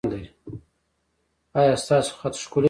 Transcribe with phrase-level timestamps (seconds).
[1.57, 2.59] ایا ستاسو خط ښکلی دی؟